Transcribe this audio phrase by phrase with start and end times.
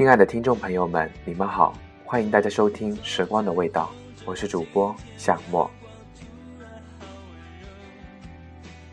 [0.00, 1.74] 亲爱的听众朋友们，你们好，
[2.06, 3.92] 欢迎大家收听《时光的味道》，
[4.24, 5.70] 我是主播夏沫。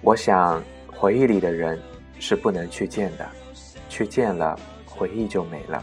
[0.01, 1.81] 我想，回忆里的人
[2.19, 3.25] 是不能去见的，
[3.87, 5.81] 去见了，回忆就没了。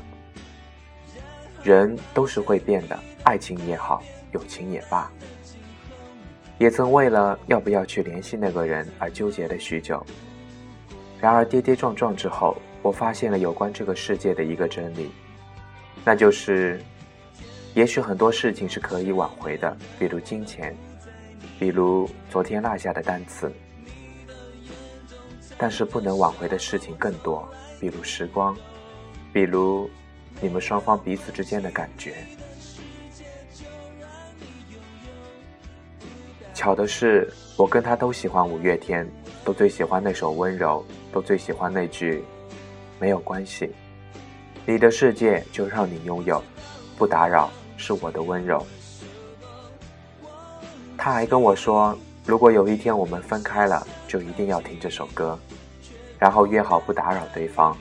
[1.62, 4.02] 人都是会变的，爱情也好，
[4.32, 5.10] 友情也罢，
[6.58, 10.04] 也曾为了要不要去联系那个人而纠结了许久。
[11.24, 15.10] 然而跌跌撞撞之后，我发现了有关这个世界的一个真理。
[16.04, 16.78] 那就是，
[17.72, 20.76] 也许很多事情是可以挽回的，比如金钱，
[21.58, 23.50] 比如昨天落下的单词。
[25.56, 27.48] 但是不能挽回的事情更多，
[27.80, 28.54] 比如时光，
[29.32, 29.88] 比如
[30.42, 32.16] 你们双方彼此之间的感觉。
[36.52, 39.10] 巧的是，我跟他都喜欢五月天，
[39.42, 40.84] 都最喜欢那首《温柔》，
[41.14, 42.24] 都最喜欢那句
[42.98, 43.70] “没有关系”。
[44.66, 46.42] 你的世界就让你拥有，
[46.98, 48.66] 不打扰是我的温柔。
[50.98, 55.38] 他还跟我说，如果有一天我们分开了，就一定要听这首歌，
[56.18, 57.76] 然后约好不打扰对方。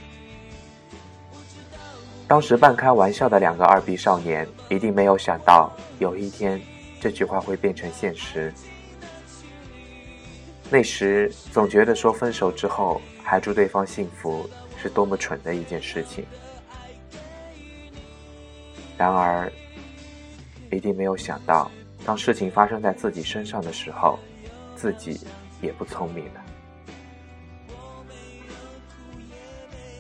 [2.28, 6.62] 当时半开玩笑的两个二逼少年，一定没有想到有一天
[7.02, 8.54] 这句话会变成现实。
[10.70, 16.26] 那时总觉得说分手之后还祝对方幸福是多么蠢的一件事情。
[18.98, 19.52] 然而，
[20.72, 21.72] 一定没有想到，
[22.06, 24.20] 当事情发生在自己身上的时候，
[24.76, 25.20] 自己
[25.62, 26.42] 也不聪明了。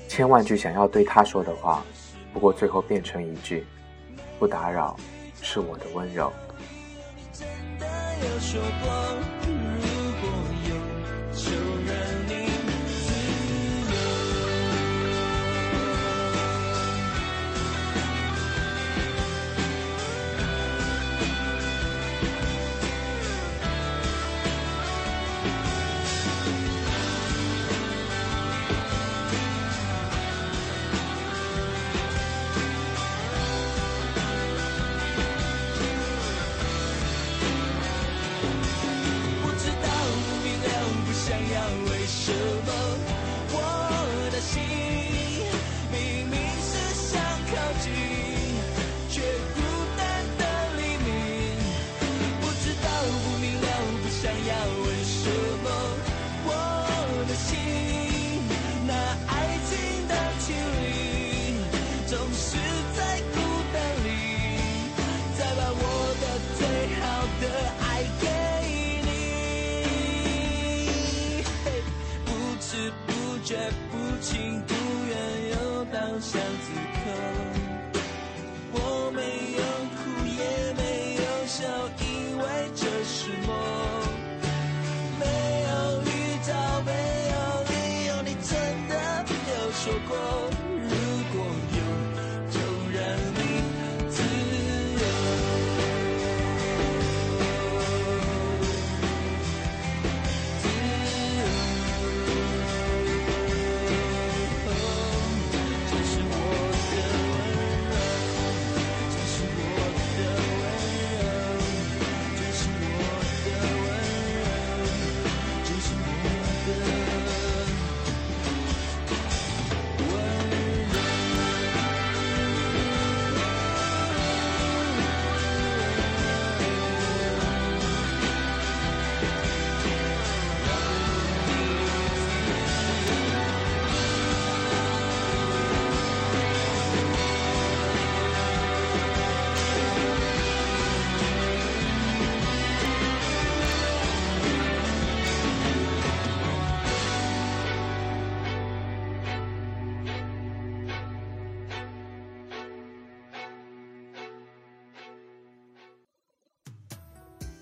[0.08, 1.84] 千万句想要对他说的话，
[2.32, 3.66] 不过最后变成一句
[4.38, 4.96] “不打扰”，
[5.42, 6.32] 是我的温柔。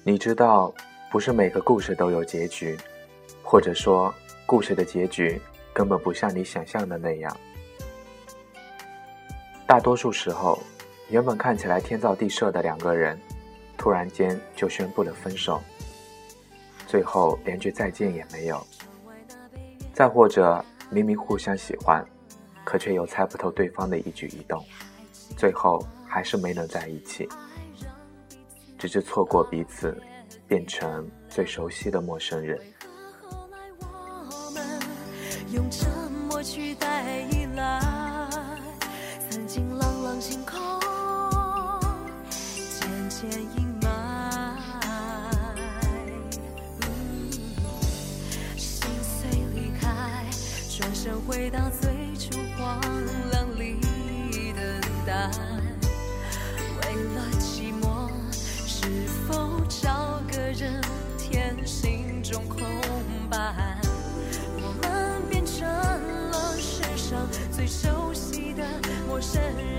[0.03, 0.73] 你知道，
[1.11, 2.75] 不是每个故事都有结局，
[3.43, 4.11] 或者说，
[4.47, 5.39] 故事的结局
[5.71, 7.37] 根本不像你想象的那样。
[9.67, 10.59] 大多数时候，
[11.09, 13.15] 原本看起来天造地设的两个人，
[13.77, 15.61] 突然间就宣布了分手，
[16.87, 18.65] 最后连句再见也没有。
[19.93, 22.03] 再或者，明明互相喜欢，
[22.63, 24.65] 可却又猜不透对方的一举一动，
[25.37, 27.29] 最后还是没能在一起。
[28.81, 29.95] 只是错过彼此，
[30.47, 32.59] 变成最熟悉的陌生人。
[35.53, 35.87] 用沉
[36.27, 37.79] 默取代依赖，
[39.29, 40.59] 曾经朗朗星空，
[42.27, 44.57] 渐渐阴霾。
[48.57, 50.25] 心碎离开，
[50.75, 53.30] 转身回到最初荒凉
[69.33, 69.70] 陌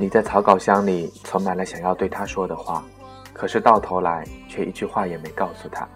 [0.00, 2.82] 你在草稿箱里存满了想要对他说的话，
[3.34, 5.86] 可是到头来却一句话也没告诉他。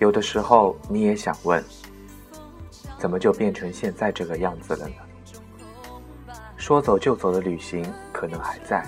[0.00, 1.64] 有的时候你也想问，
[2.98, 6.34] 怎么就变成现在这个样子了呢？
[6.56, 8.84] 说走就走的旅行可能还在，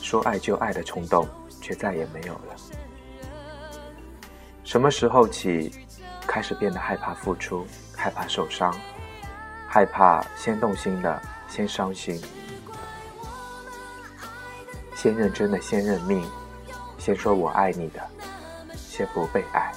[0.00, 1.28] 说爱就爱的冲动
[1.60, 2.56] 却再也没有了。
[4.64, 5.70] 什么时候起，
[6.26, 8.74] 开始变得害怕付出，害怕受伤，
[9.68, 12.18] 害怕先动心的先伤心？
[15.06, 16.20] 先认真的先认命，
[16.98, 18.00] 先说我爱你的，
[18.74, 19.72] 先不被爱。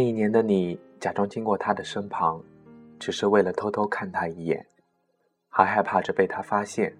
[0.00, 2.42] 那一年的你，假装经过他的身旁，
[2.98, 4.66] 只是为了偷偷看他一眼，
[5.50, 6.96] 还害怕着被他发现。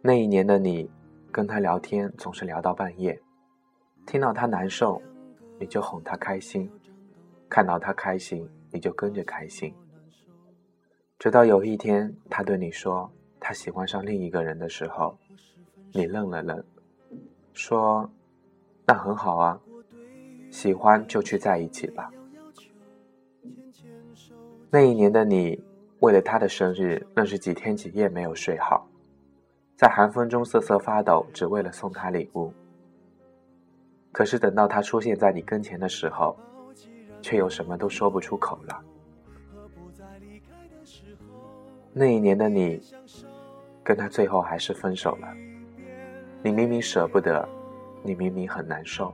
[0.00, 0.90] 那一年的你，
[1.30, 3.20] 跟他聊天总是聊到半夜，
[4.06, 5.02] 听到他难受，
[5.60, 6.66] 你就哄他开心；
[7.46, 9.70] 看到他开心，你就跟着开心。
[11.18, 15.14] 直到有一天，他对你说他喜欢上另一个人的时候，
[15.92, 16.64] 你愣了愣，
[17.52, 18.10] 说
[18.88, 19.60] ：“那很好啊。”
[20.52, 22.10] 喜欢就去在一起吧。
[24.70, 25.58] 那一年的你，
[26.00, 28.86] 为了他的生日，愣是几天几夜没有睡好，
[29.76, 32.52] 在寒风中瑟瑟发抖，只为了送他礼物。
[34.12, 36.36] 可是等到他出现在你跟前的时候，
[37.22, 38.78] 却又什么都说不出口了。
[41.94, 42.78] 那一年的你，
[43.82, 45.28] 跟他最后还是分手了。
[46.42, 47.48] 你明明舍不得，
[48.02, 49.12] 你明明很难受。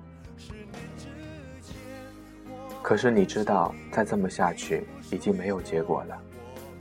[2.88, 6.18] 可是你知道，再这么下去已经没有结果了，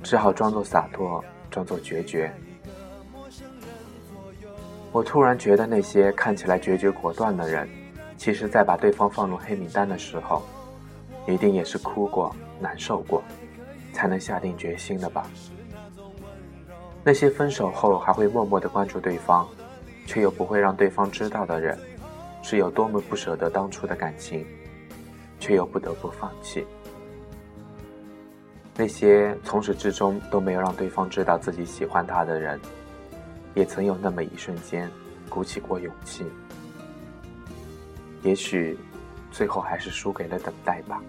[0.02, 1.22] 只好装作洒脱，
[1.52, 2.34] 装作决绝。
[4.94, 7.68] 我突然觉得，那些看起来决绝果断的人，
[8.16, 10.44] 其实在把对方放入黑名单的时候，
[11.28, 13.22] 一定也是哭过、难受过，
[13.92, 15.30] 才能下定决心的吧。
[17.04, 19.46] 那些分手后还会默默的关注对方，
[20.06, 21.78] 却又不会让对方知道的人，
[22.42, 24.48] 是有多么不舍得当初的感情，
[25.48, 26.66] 却又不得不放弃。
[28.76, 32.60] 那些从始至终都没有让对方知道自己喜欢他的人，
[33.56, 34.92] 也曾有那么一瞬间
[35.30, 36.26] 鼓起过勇气。
[38.24, 38.78] 也许，
[39.32, 41.02] 最后还是输给了等待吧。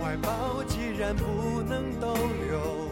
[0.00, 2.91] 怀抱既然不能逗留，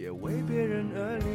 [0.00, 1.28] 也为别人而流。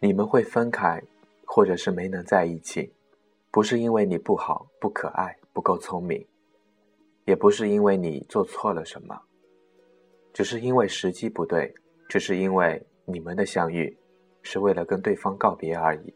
[0.00, 1.02] 你们会分开，
[1.44, 2.90] 或者是没能在一起，
[3.50, 6.26] 不是因为你不好、不可爱、不够聪明，
[7.26, 9.20] 也不是因为你做错了什么，
[10.32, 11.72] 只是因为时机不对，
[12.08, 13.94] 只是因为你们的相遇
[14.42, 16.14] 是为了跟对方告别而已，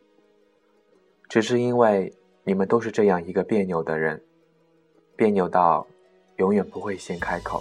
[1.28, 2.12] 只是因为
[2.44, 4.22] 你们都是这样一个别扭的人，
[5.16, 5.84] 别扭到
[6.36, 7.60] 永远不会先开口，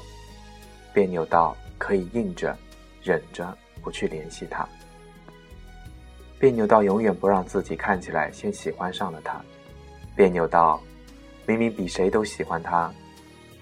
[0.94, 2.56] 别扭到可以硬着、
[3.02, 4.68] 忍着不去联系他。
[6.38, 9.44] 别扭到永远不让自己看起来先喜欢上了他，
[10.16, 10.80] 别扭到
[11.48, 12.94] 明明比谁都喜欢他，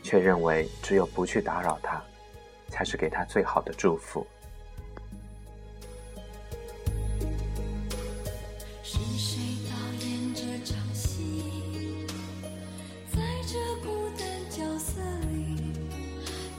[0.08, 2.02] 却认为只有不去打扰他，
[2.70, 4.26] 才是给他最好的祝福。
[8.84, 9.38] 是谁
[9.70, 11.44] 导演这场戏？
[13.14, 15.74] 在这孤单角色里，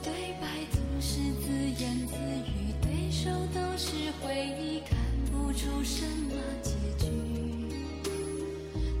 [0.03, 1.49] 对白总是自
[1.81, 2.13] 言自
[2.45, 4.95] 语，对手都是回忆，看
[5.31, 6.69] 不出什么结
[7.03, 7.09] 局。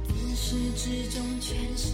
[0.07, 1.93] 自始至终全是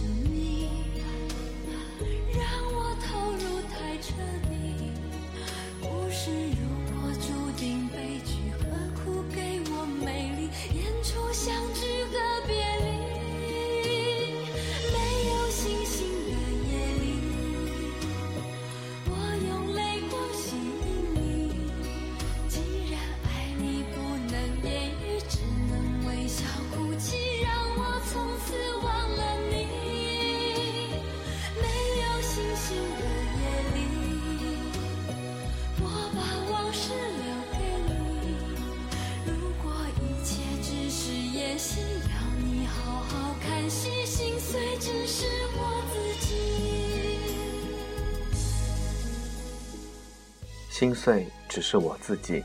[50.78, 52.44] 心碎只是我自己，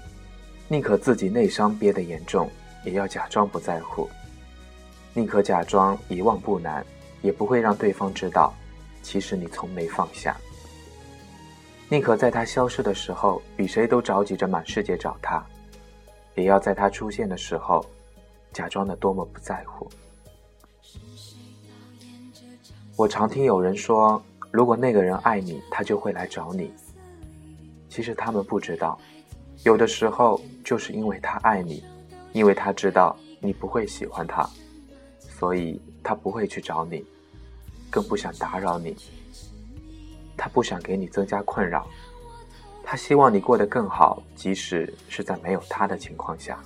[0.70, 2.50] 宁可自己内伤憋得严重，
[2.86, 4.08] 也要假装不在乎；
[5.14, 6.82] 宁可假装遗忘不难，
[7.22, 8.54] 也不会让对方知道，
[9.04, 10.38] 其实你从没放下。
[11.90, 15.46] 宁可在他消失的时候，比谁都着急着满世界找他，
[16.36, 17.86] 也要在他出现的时候，
[18.54, 19.92] 假装的多么不在乎。
[22.96, 26.72] 我常听有人说，如果那个人爱你，他就会来找你。
[27.92, 28.98] 其实他们不知道，
[29.66, 31.84] 有的时候就是因为他爱你，
[32.32, 34.50] 因为他知道你不会喜欢他，
[35.20, 37.06] 所以他不会去找你，
[37.90, 38.96] 更不想打扰你。
[40.38, 41.86] 他不想给你增加困扰，
[42.82, 46.64] 他希望你过得更好，即使是在没有他的情况下。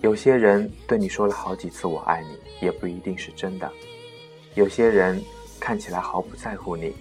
[0.00, 3.68] 有些人对你说了好几次“我爱你”，也不一定是真的；
[4.54, 5.20] 有些人
[5.58, 6.94] 看起来毫不在乎你，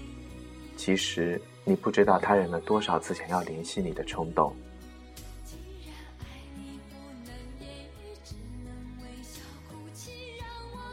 [0.77, 4.55] 其实你不知道他忍了多少次想要联系你的冲动。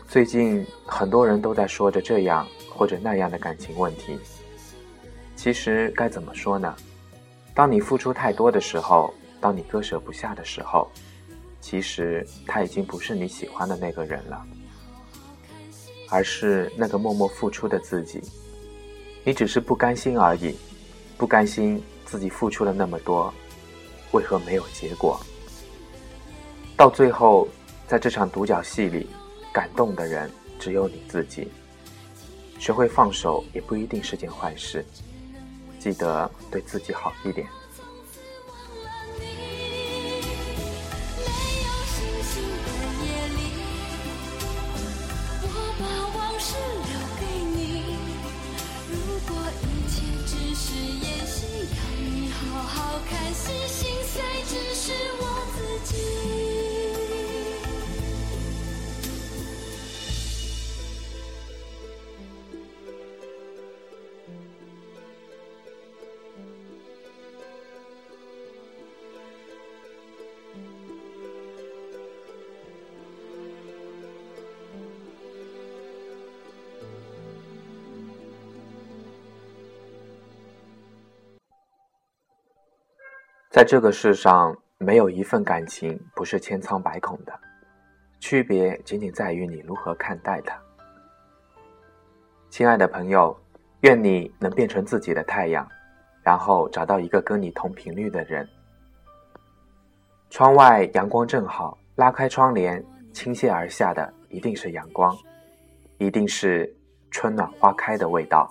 [0.09, 4.19] 最近很多人都在说着这样或者那样的感情问题。
[5.37, 6.75] 其实该怎么说呢？
[7.55, 10.91] 当你付出太多的时候，当你割舍不下的时候，
[11.61, 14.47] 其实他已经不是你喜欢的那个人了，
[16.09, 18.23] 而是那个默默付出的自己。
[19.25, 20.55] 你只是不甘心而已，
[21.17, 23.33] 不甘心自己付出了那么多，
[24.13, 25.19] 为何没有结果？
[26.77, 27.49] 到最后，
[27.89, 29.09] 在这场独角戏里，
[29.53, 31.49] 感动的人只有你自己。
[32.59, 34.85] 学会放手也不一定是件坏事，
[35.79, 37.47] 记得对自己好一点。
[83.55, 87.33] 在这个世上，没有一份感情不是千疮百孔的，
[88.19, 90.61] 区别仅仅在于你如何看待它。
[92.51, 93.41] 亲爱的朋友，
[93.83, 95.65] 愿你能变成自己的太阳，
[96.21, 98.45] 然后找到一个跟你同频率的人。
[100.31, 105.17] 窗外阳光正好，拉开窗帘，倾泻而下的一定是阳光，
[105.99, 106.77] 一定是
[107.13, 108.51] 春暖花开的味道。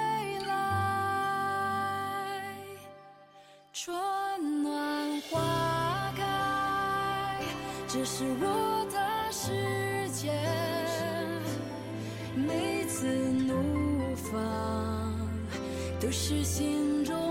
[3.83, 3.95] 春
[4.61, 7.43] 暖花开，
[7.87, 10.31] 这是我的世界。
[12.35, 15.11] 每次怒放，
[15.99, 17.30] 都是心中